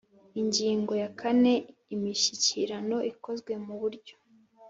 Ingingo 0.41 0.93
ya 1.01 1.09
kane 1.19 1.53
Imishyikirano 1.95 2.97
ikozwe 3.11 3.51
mu 3.65 3.75
buryo 3.81 4.15